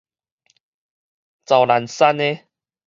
[1.45, 2.47] 找零星的